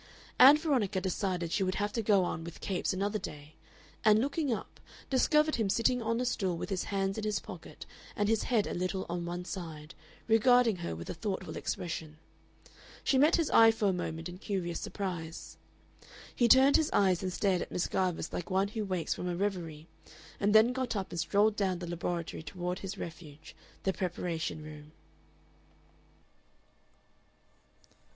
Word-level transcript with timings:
Ann 0.39 0.57
Veronica 0.57 0.99
decided 0.99 1.51
she 1.51 1.61
would 1.61 1.75
have 1.75 1.93
to 1.93 2.01
go 2.01 2.23
on 2.23 2.43
with 2.43 2.59
Capes 2.59 2.91
another 2.91 3.19
day, 3.19 3.53
and, 4.03 4.17
looking 4.17 4.51
up, 4.51 4.79
discovered 5.11 5.57
him 5.57 5.69
sitting 5.69 6.01
on 6.01 6.19
a 6.19 6.25
stool 6.25 6.57
with 6.57 6.71
his 6.71 6.85
hands 6.85 7.19
in 7.19 7.23
his 7.23 7.39
pockets 7.39 7.85
and 8.15 8.27
his 8.27 8.45
head 8.45 8.65
a 8.65 8.73
little 8.73 9.05
on 9.07 9.25
one 9.27 9.45
side, 9.45 9.93
regarding 10.27 10.77
her 10.77 10.95
with 10.95 11.07
a 11.11 11.13
thoughtful 11.13 11.55
expression. 11.55 12.17
She 13.03 13.19
met 13.19 13.35
his 13.35 13.51
eye 13.51 13.69
for 13.69 13.89
a 13.89 13.93
moment 13.93 14.27
in 14.27 14.39
curious 14.39 14.79
surprise. 14.79 15.57
He 16.35 16.47
turned 16.47 16.77
his 16.77 16.89
eyes 16.91 17.21
and 17.21 17.31
stared 17.31 17.61
at 17.61 17.71
Miss 17.71 17.85
Garvice 17.87 18.33
like 18.33 18.49
one 18.49 18.69
who 18.69 18.83
wakes 18.83 19.13
from 19.13 19.27
a 19.29 19.35
reverie, 19.35 19.85
and 20.39 20.55
then 20.55 20.73
got 20.73 20.95
up 20.95 21.11
and 21.11 21.19
strolled 21.19 21.55
down 21.55 21.77
the 21.77 21.85
laboratory 21.85 22.41
toward 22.41 22.79
his 22.79 22.97
refuge, 22.97 23.55
the 23.83 23.93
preparation 23.93 24.63
room. 24.63 24.93